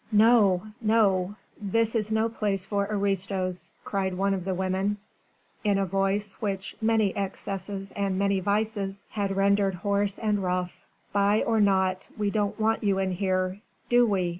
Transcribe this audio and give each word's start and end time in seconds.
"No! 0.11 0.63
No! 0.81 1.35
This 1.61 1.93
is 1.93 2.11
no 2.11 2.27
place 2.27 2.65
for 2.65 2.87
aristos," 2.89 3.69
cried 3.85 4.15
one 4.15 4.33
of 4.33 4.45
the 4.45 4.55
women 4.55 4.97
in 5.63 5.77
a 5.77 5.85
voice 5.85 6.33
which 6.39 6.75
many 6.81 7.15
excesses 7.15 7.91
and 7.91 8.17
many 8.17 8.39
vices 8.39 9.05
had 9.11 9.37
rendered 9.37 9.75
hoarse 9.75 10.17
and 10.17 10.41
rough. 10.41 10.83
"Spy 11.11 11.41
or 11.43 11.59
not, 11.61 12.07
we 12.17 12.31
don't 12.31 12.59
want 12.59 12.83
you 12.83 12.97
in 12.97 13.11
here. 13.11 13.59
Do 13.89 14.07
we?" 14.07 14.29